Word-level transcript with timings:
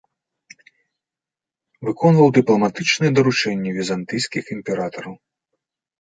Выконваў 1.89 2.33
дыпламатычныя 2.39 3.11
даручэнні 3.19 3.77
візантыйскіх 3.79 4.43
імператараў. 4.57 5.13